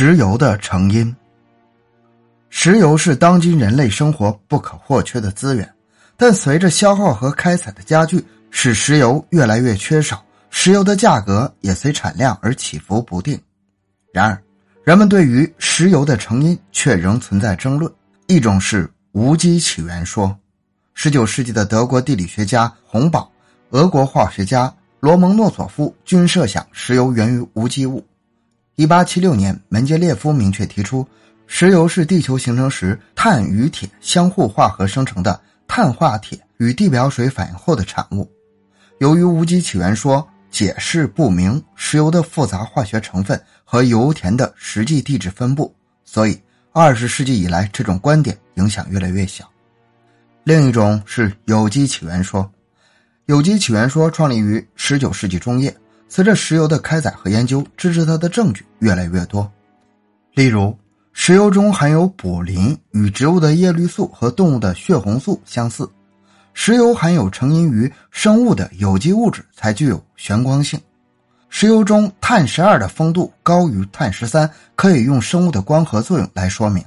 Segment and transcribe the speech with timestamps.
[0.00, 1.12] 石油的成因。
[2.50, 5.68] 石油是当今人类生活不可或缺的资源，
[6.16, 13.36] 但随着消耗和开采的加剧，使石油越来越缺少，石油的价格也随产量而起伏不定。
[14.12, 14.40] 然而，
[14.84, 17.92] 人们对于石油的成因却仍存在争论。
[18.28, 20.32] 一种是无机起源说。
[20.94, 23.28] 十九世纪的德国地理学家洪堡、
[23.70, 28.06] 俄国化学家罗蒙诺索夫均设想石油源于无机物。
[28.78, 31.04] 一八七六年，门捷列夫明确提出，
[31.48, 38.30] 石油是地球形成时碳与铁相互化合生成的碳化铁与地表水反应后的产物。
[39.00, 45.74] 由于无机起源说解释不明石油的复杂化学成分和油田的实际地质分布，
[46.04, 49.44] 所以二十世纪以来这种观点影响越来越小。
[50.44, 52.48] 另一种是有机起源说，
[53.26, 55.76] 有机起源说创立于十九世纪中叶。
[56.08, 59.50] 随着石油的开采和研究，支持它的证据越来越多。
[60.34, 60.76] 例如，
[61.12, 65.88] 石油中含有卟啉，与植物的叶绿素和动物的血红素相似。
[66.54, 70.80] 石油含有成因于生物的有机物质，才具有旋光性。
[71.48, 76.84] 石油中碳十二的丰度高于碳十三，可以用生物的光合作用来说明。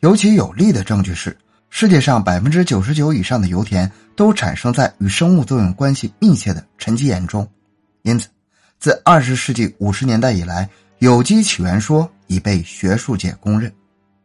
[0.00, 1.36] 尤其有力的证据是。
[1.70, 7.48] 世界上百分之九十九以上的油田都产生在与生物作用关系密切的沉积岩中，
[8.02, 8.28] 因此，
[8.84, 10.68] 自二十世纪五十年代以来，
[10.98, 13.72] 有机起源说已被学术界公认。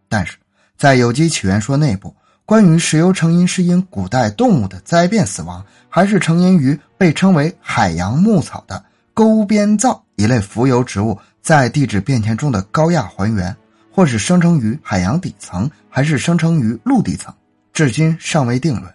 [0.10, 0.36] 但是，
[0.78, 2.14] 在有机起源说内部，
[2.46, 13.56] 关于石油成因是因古代动物的灾变死亡，还是成因于被称为海洋牧草的钩边藻一类浮游植物在地质变迁中的高压还原，
[13.90, 17.34] 或是生成于海洋底层，还是生成于陆地层？
[17.72, 18.94] 至今尚未定论。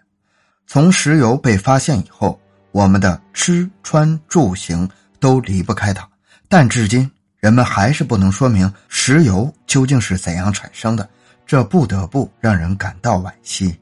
[0.66, 2.38] 从石油被发现以后，
[2.70, 4.86] 我们的吃穿住行
[5.25, 6.06] 都离不开它。
[6.50, 11.08] 但至今，人们还是不能说明石油究竟是怎样产生的，
[11.47, 13.75] 这不得不让人感到惋惜。